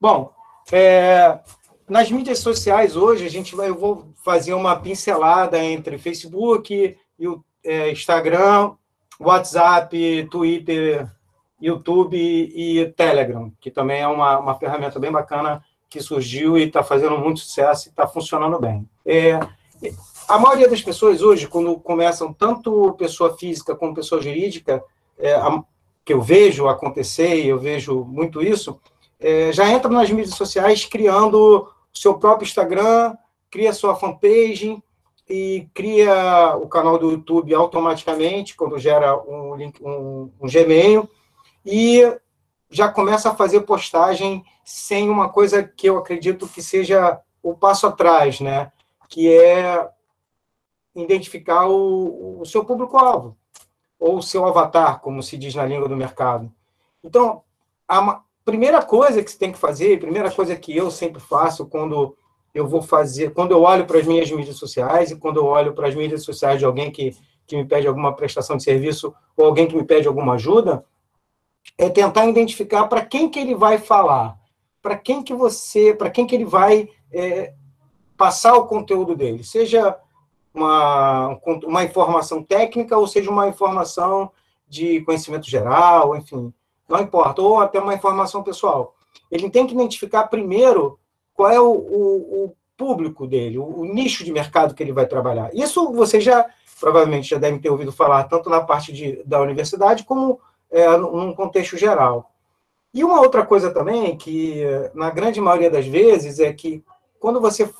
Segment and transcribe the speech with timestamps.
[0.00, 0.32] Bom,
[0.72, 1.38] é,
[1.88, 6.96] nas mídias sociais hoje, a gente vai, eu vou fazer uma pincelada entre Facebook,
[7.62, 8.72] é, Instagram,
[9.18, 11.06] WhatsApp, Twitter,
[11.60, 16.82] YouTube e Telegram, que também é uma, uma ferramenta bem bacana que surgiu e está
[16.82, 18.88] fazendo muito sucesso e está funcionando bem.
[19.04, 19.38] É,
[20.26, 24.82] a maioria das pessoas hoje, quando começam tanto pessoa física como pessoa jurídica,
[25.18, 25.62] é, a,
[26.04, 28.80] que eu vejo acontecer, e eu vejo muito isso,
[29.20, 33.14] é, já entra nas mídias sociais criando seu próprio Instagram,
[33.50, 34.82] cria sua fanpage
[35.28, 41.08] e cria o canal do YouTube automaticamente, quando gera um, link, um, um Gmail,
[41.64, 42.02] e
[42.70, 47.86] já começa a fazer postagem sem uma coisa que eu acredito que seja o passo
[47.86, 48.72] atrás, né?
[49.08, 49.88] Que é
[50.94, 53.36] identificar o, o seu público-alvo,
[53.98, 56.52] ou o seu avatar, como se diz na língua do mercado.
[57.04, 57.42] Então,
[57.86, 61.66] a primeira coisa que você tem que fazer, a primeira coisa que eu sempre faço
[61.66, 62.16] quando
[62.52, 65.72] eu vou fazer, quando eu olho para as minhas mídias sociais e quando eu olho
[65.72, 67.14] para as mídias sociais de alguém que,
[67.46, 70.84] que me pede alguma prestação de serviço ou alguém que me pede alguma ajuda,
[71.78, 74.36] é tentar identificar para quem que ele vai falar,
[74.82, 77.54] para quem que você, para quem que ele vai é,
[78.16, 79.96] passar o conteúdo dele, seja
[80.52, 84.32] uma, uma informação técnica ou seja uma informação
[84.68, 86.52] de conhecimento geral, enfim,
[86.90, 88.94] não importa, ou até uma informação pessoal.
[89.30, 90.98] Ele tem que identificar primeiro
[91.32, 95.06] qual é o, o, o público dele, o, o, nicho de mercado que ele vai
[95.06, 95.50] trabalhar.
[95.54, 96.44] Isso você já,
[96.80, 101.32] provavelmente, já deve ter ouvido falar, tanto na parte de, da universidade, como é, num
[101.32, 102.30] contexto geral.
[102.92, 106.82] E uma outra coisa também, que na grande maioria das vezes, é que
[107.20, 107.70] quando você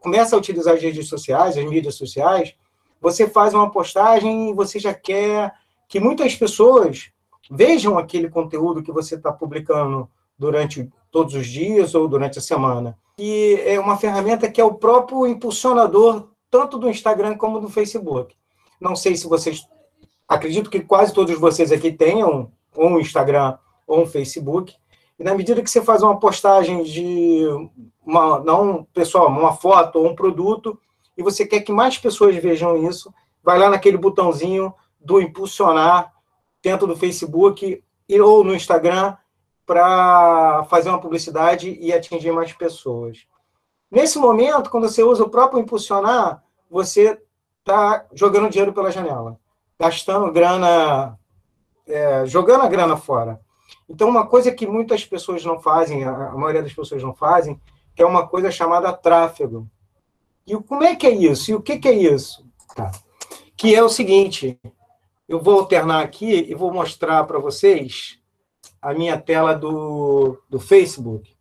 [0.00, 2.54] começa a utilizar as redes sociais, as mídias sociais,
[3.00, 5.52] você faz uma postagem e você já quer
[5.88, 7.10] que muitas pessoas
[7.50, 12.96] vejam aquele conteúdo que você está publicando durante todos os dias ou durante a semana.
[13.18, 18.34] E é uma ferramenta que é o próprio impulsionador tanto do Instagram como do Facebook.
[18.80, 19.66] Não sei se vocês
[20.26, 24.74] acredito que quase todos vocês aqui tenham um Instagram ou um Facebook.
[25.18, 27.44] E na medida que você faz uma postagem de
[28.06, 30.78] uma, não pessoal, uma foto ou um produto,
[31.16, 33.12] e você quer que mais pessoas vejam isso,
[33.42, 36.12] vai lá naquele botãozinho do impulsionar
[36.62, 39.16] dentro do Facebook ou no Instagram
[39.64, 43.26] para fazer uma publicidade e atingir mais pessoas.
[43.90, 47.20] Nesse momento, quando você usa o próprio impulsionar, você
[47.60, 49.38] está jogando dinheiro pela janela
[49.80, 51.18] gastando grana,
[51.88, 53.40] é, jogando a grana fora.
[53.88, 57.58] Então, uma coisa que muitas pessoas não fazem, a maioria das pessoas não fazem,
[57.96, 59.66] é uma coisa chamada tráfego.
[60.46, 61.50] E como é que é isso?
[61.50, 62.44] E o que, que é isso?
[62.74, 62.90] Tá.
[63.56, 64.58] Que é o seguinte,
[65.30, 68.18] eu vou alternar aqui e vou mostrar para vocês
[68.82, 71.36] a minha tela do, do Facebook,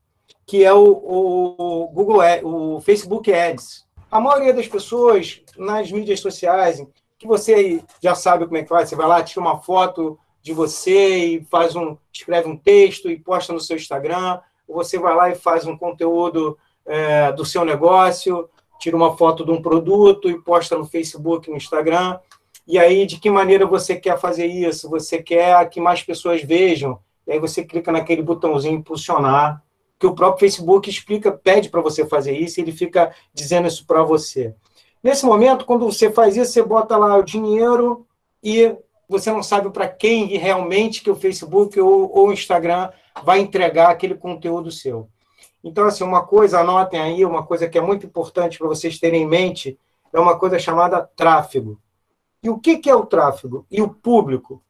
[0.46, 3.88] que é o, o Google, o Facebook Ads.
[4.12, 6.86] A maioria das pessoas nas mídias sociais,
[7.18, 8.90] que você já sabe como é que faz.
[8.90, 13.20] Você vai lá, tira uma foto de você e faz um, escreve um texto e
[13.20, 14.40] posta no seu Instagram.
[14.68, 18.48] Ou você vai lá e faz um conteúdo é, do seu negócio,
[18.80, 22.20] tira uma foto de um produto e posta no Facebook, no Instagram.
[22.70, 24.88] E aí, de que maneira você quer fazer isso?
[24.92, 27.00] Você quer que mais pessoas vejam?
[27.26, 29.64] E aí você clica naquele botãozinho impulsionar,
[29.98, 33.88] que o próprio Facebook explica, pede para você fazer isso, e ele fica dizendo isso
[33.88, 34.54] para você.
[35.02, 38.06] Nesse momento, quando você faz isso, você bota lá o dinheiro
[38.44, 38.76] e
[39.10, 42.92] você não sabe para quem realmente que o Facebook ou, ou o Instagram
[43.24, 45.10] vai entregar aquele conteúdo seu.
[45.64, 49.24] Então, assim, uma coisa, anotem aí, uma coisa que é muito importante para vocês terem
[49.24, 49.76] em mente,
[50.14, 51.80] é uma coisa chamada tráfego.
[52.42, 53.66] E o que, que é o tráfego?
[53.70, 54.64] E o público?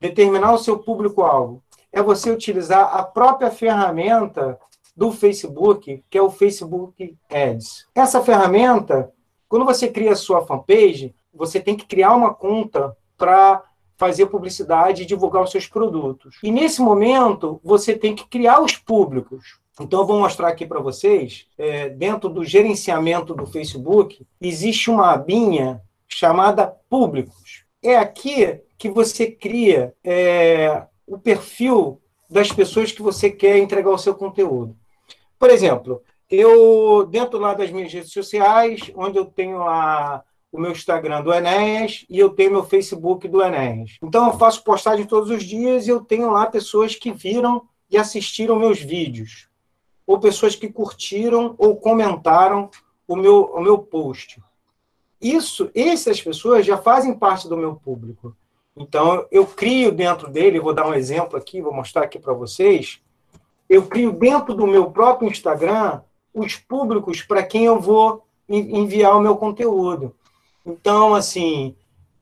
[0.00, 1.62] Determinar o seu público-alvo.
[1.92, 4.58] É você utilizar a própria ferramenta
[4.96, 7.86] do Facebook, que é o Facebook Ads.
[7.94, 9.10] Essa ferramenta,
[9.48, 13.62] quando você cria a sua fanpage, você tem que criar uma conta para
[13.96, 16.38] fazer publicidade e divulgar os seus produtos.
[16.42, 19.58] E nesse momento, você tem que criar os públicos.
[19.80, 25.12] Então, eu vou mostrar aqui para vocês, é, dentro do gerenciamento do Facebook, existe uma
[25.12, 27.64] abinha chamada Públicos.
[27.82, 33.98] É aqui que você cria é, o perfil das pessoas que você quer entregar o
[33.98, 34.76] seu conteúdo.
[35.38, 40.70] Por exemplo, eu, dentro lá das minhas redes sociais, onde eu tenho lá o meu
[40.70, 43.98] Instagram do Enéas e eu tenho meu Facebook do Enéas.
[44.02, 47.98] Então, eu faço postagem todos os dias e eu tenho lá pessoas que viram e
[47.98, 49.48] assistiram meus vídeos,
[50.06, 52.70] ou pessoas que curtiram ou comentaram
[53.06, 54.40] o meu, o meu post.
[55.24, 58.36] Isso, essas pessoas já fazem parte do meu público.
[58.76, 63.00] Então, eu crio dentro dele, vou dar um exemplo aqui, vou mostrar aqui para vocês,
[63.66, 66.02] eu crio dentro do meu próprio Instagram
[66.34, 70.14] os públicos para quem eu vou enviar o meu conteúdo.
[70.66, 71.74] Então, assim,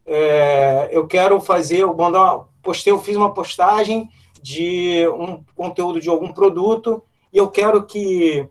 [0.06, 4.08] é, eu quero fazer, eu mandar, postei, eu fiz uma postagem
[4.40, 7.02] de um conteúdo de algum produto
[7.32, 8.46] e eu quero que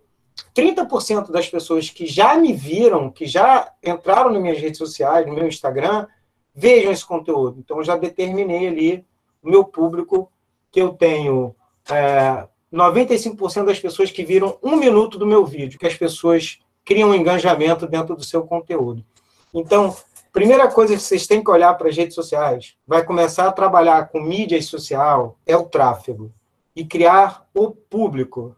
[0.56, 5.34] 30% das pessoas que já me viram, que já entraram nas minhas redes sociais, no
[5.34, 6.08] meu Instagram,
[6.54, 7.60] vejam esse conteúdo.
[7.60, 9.06] Então, eu já determinei ali
[9.42, 10.32] o meu público,
[10.72, 11.56] que eu tenho
[11.90, 17.10] é, 95% das pessoas que viram um minuto do meu vídeo, que as pessoas criam
[17.10, 19.06] um engajamento dentro do seu conteúdo.
[19.54, 19.96] Então,
[20.32, 24.10] primeira coisa que vocês têm que olhar para as redes sociais, vai começar a trabalhar
[24.10, 26.32] com mídia social, é o tráfego.
[26.74, 28.56] E criar o público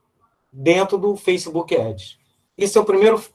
[0.54, 2.18] dentro do Facebook Ads.
[2.58, 2.86] Isso é a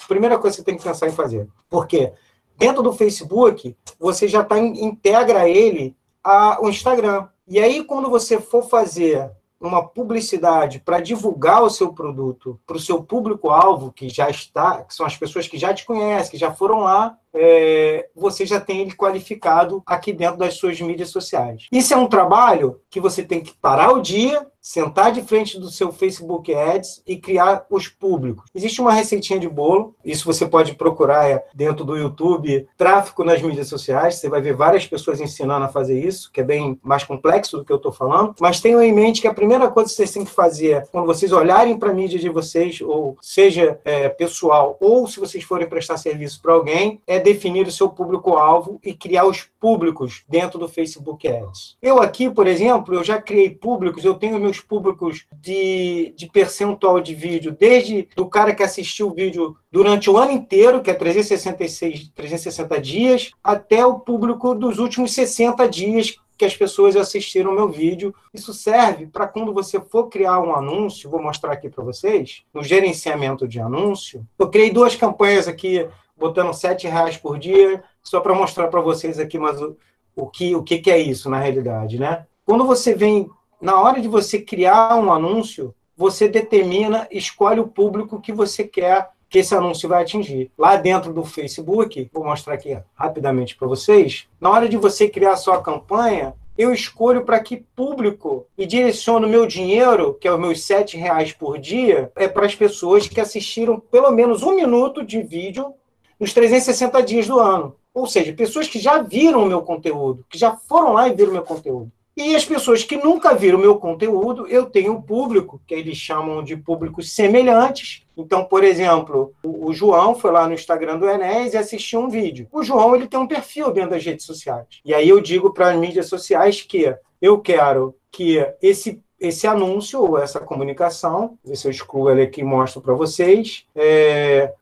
[0.06, 1.48] primeira coisa que você tem que pensar em fazer.
[1.68, 2.12] Por quê?
[2.56, 7.28] Dentro do Facebook, você já tá, integra ele ao Instagram.
[7.46, 9.30] E aí, quando você for fazer
[9.60, 14.94] uma publicidade para divulgar o seu produto para o seu público-alvo, que já está, que
[14.94, 18.80] são as pessoas que já te conhecem, que já foram lá, é, você já tem
[18.80, 21.66] ele qualificado aqui dentro das suas mídias sociais.
[21.70, 25.70] Isso é um trabalho que você tem que parar o dia, sentar de frente do
[25.70, 28.44] seu Facebook Ads e criar os públicos.
[28.54, 33.40] Existe uma receitinha de bolo, isso você pode procurar é, dentro do YouTube, tráfego nas
[33.40, 37.02] mídias sociais, você vai ver várias pessoas ensinando a fazer isso, que é bem mais
[37.02, 39.96] complexo do que eu estou falando, mas tenham em mente que a primeira coisa que
[39.96, 44.10] vocês têm que fazer quando vocês olharem para a mídia de vocês, ou seja é,
[44.10, 48.94] pessoal, ou se vocês forem prestar serviço para alguém, é definir o seu público-alvo e
[48.94, 51.76] criar os públicos dentro do Facebook Ads.
[51.80, 57.00] Eu aqui, por exemplo, eu já criei públicos, eu tenho meus públicos de, de percentual
[57.00, 60.94] de vídeo, desde do cara que assistiu o vídeo durante o ano inteiro, que é
[60.94, 67.68] 366, 360 dias, até o público dos últimos 60 dias que as pessoas assistiram meu
[67.68, 68.14] vídeo.
[68.32, 72.62] Isso serve para quando você for criar um anúncio, vou mostrar aqui para vocês, no
[72.62, 74.24] gerenciamento de anúncio.
[74.38, 75.86] Eu criei duas campanhas aqui
[76.18, 79.76] botando sete reais por dia, só para mostrar para vocês aqui mas o,
[80.16, 82.26] o, que, o que, que é isso na realidade, né?
[82.44, 83.30] Quando você vem,
[83.60, 89.10] na hora de você criar um anúncio, você determina, escolhe o público que você quer
[89.28, 90.50] que esse anúncio vai atingir.
[90.56, 95.36] Lá dentro do Facebook, vou mostrar aqui rapidamente para vocês, na hora de você criar
[95.36, 100.64] sua campanha, eu escolho para que público e direciono meu dinheiro, que é os meus
[100.64, 105.22] sete reais por dia, é para as pessoas que assistiram pelo menos um minuto de
[105.22, 105.72] vídeo
[106.18, 107.76] nos 360 dias do ano.
[107.94, 111.30] Ou seja, pessoas que já viram o meu conteúdo, que já foram lá e viram
[111.30, 111.90] o meu conteúdo.
[112.16, 115.96] E as pessoas que nunca viram o meu conteúdo, eu tenho um público, que eles
[115.96, 118.02] chamam de públicos semelhantes.
[118.16, 122.48] Então, por exemplo, o, João foi lá no Instagram do Enéas e assistiu um vídeo.
[122.50, 124.66] O João ele tem um perfil dentro das redes sociais.
[124.84, 126.92] E aí eu digo para as mídias sociais que
[127.22, 132.44] eu quero que esse esse anúncio ou essa comunicação, se eu excluo ele aqui e
[132.44, 134.52] mostro para vocês, é,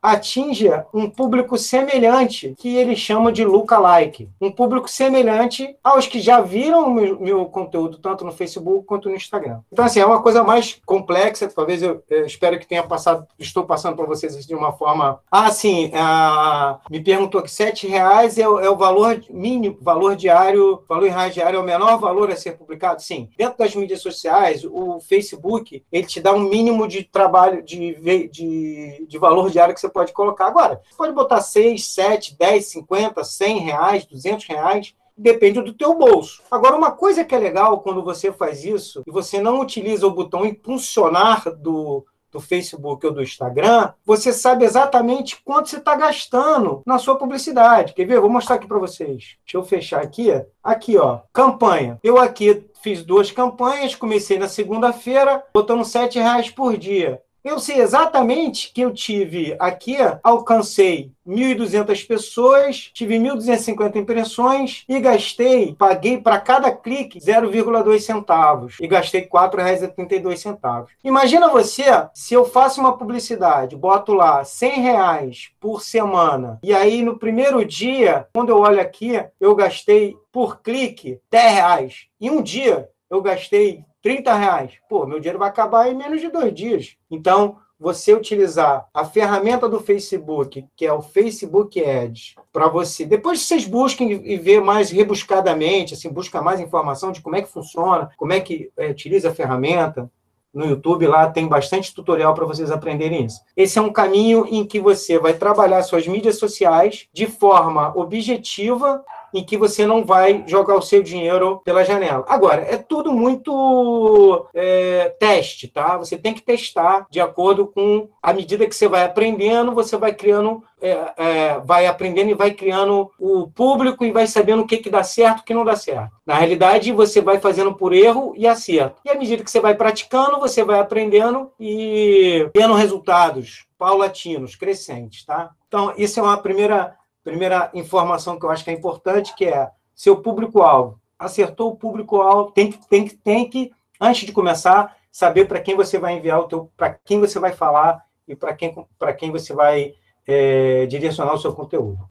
[0.93, 4.29] um público semelhante, que ele chama de lookalike.
[4.41, 9.09] Um público semelhante aos que já viram o meu, meu, conteúdo, tanto no Facebook quanto
[9.09, 9.59] no Instagram.
[9.71, 13.65] Então, assim, é uma coisa mais complexa, talvez eu, eu espero que tenha passado, estou
[13.65, 15.19] passando para vocês de uma forma...
[15.31, 20.83] Ah, sim, ah, me perguntou que R$ reais é, é o valor mínimo, valor diário,
[20.87, 23.01] valor em reais diário é o menor valor a ser publicado?
[23.01, 23.29] Sim.
[23.37, 27.95] Dentro das mídias sociais, o Facebook ele te dá um mínimo de trabalho, de,
[28.29, 30.47] de, de valor diário que você pode colocar.
[30.47, 35.95] Agora, você pode botar 6, 7, 10, 50, 100 reais, 200 reais, depende do teu
[35.95, 36.43] bolso.
[36.51, 40.11] Agora, uma coisa que é legal quando você faz isso, e você não utiliza o
[40.11, 46.81] botão impulsionar do, do Facebook ou do Instagram, você sabe exatamente quanto você está gastando
[46.85, 47.93] na sua publicidade.
[47.93, 48.19] Quer ver?
[48.19, 49.37] Vou mostrar aqui para vocês.
[49.45, 50.29] Deixa eu fechar aqui.
[50.63, 51.99] Aqui, ó, campanha.
[52.03, 57.21] Eu aqui fiz duas campanhas, comecei na segunda-feira, botando R$ reais por dia.
[57.47, 65.73] Eu sei exatamente que eu tive aqui, alcancei 1.200 pessoas, tive 1.250 impressões e gastei,
[65.73, 70.87] paguei para cada clique 0,2 centavos e gastei R$ 4,32.
[71.01, 77.01] Imagina você, se eu faço uma publicidade, boto lá 100 reais por semana e aí
[77.01, 82.07] no primeiro dia, quando eu olho aqui, eu gastei por clique 10 reais.
[82.19, 84.71] Em um dia, eu gastei 30 reais.
[84.87, 86.95] Pô, meu dinheiro vai acabar em menos de dois dias.
[87.11, 93.05] Então, você utilizar a ferramenta do Facebook, que é o Facebook Ads, para você.
[93.05, 97.51] Depois vocês busquem e ver mais rebuscadamente, assim, busca mais informação de como é que
[97.51, 100.09] funciona, como é que é, utiliza a ferramenta.
[100.53, 103.41] No YouTube lá tem bastante tutorial para vocês aprenderem isso.
[103.57, 109.03] Esse é um caminho em que você vai trabalhar suas mídias sociais de forma objetiva
[109.33, 112.25] em que você não vai jogar o seu dinheiro pela janela.
[112.27, 115.97] Agora, é tudo muito é, teste, tá?
[115.97, 120.13] Você tem que testar de acordo com a medida que você vai aprendendo, você vai
[120.13, 124.77] criando, é, é, vai aprendendo e vai criando o público e vai sabendo o que,
[124.77, 126.11] que dá certo e o que não dá certo.
[126.25, 129.01] Na realidade, você vai fazendo por erro e acerto.
[129.05, 135.23] E à medida que você vai praticando, você vai aprendendo e tendo resultados paulatinos, crescentes,
[135.25, 135.51] tá?
[135.67, 136.95] Então, isso é uma primeira
[137.27, 140.97] primeira informação que eu acho que é importante, que é seu público-alvo.
[141.19, 145.75] Acertou o público-alvo, tem que, tem, que, tem que, antes de começar, saber para quem
[145.75, 148.73] você vai enviar o teu, para quem você vai falar e para quem,
[149.17, 149.93] quem você vai
[150.25, 151.99] é, direcionar o seu conteúdo.